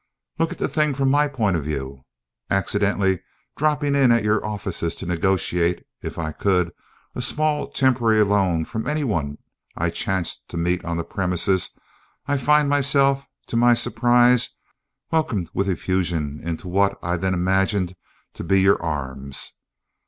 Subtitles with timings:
[0.39, 2.05] Look at the thing from my point of view.
[2.49, 3.19] Accidentally
[3.55, 6.71] dropping in at your offices to negotiate (if I could)
[7.13, 9.37] a small temporary loan from anyone
[9.77, 11.69] I chanced to meet on the premises,
[12.25, 14.49] I find myself, to my surprise,
[15.11, 17.95] welcomed with effusion into what I then imagined
[18.33, 19.51] to be your arms.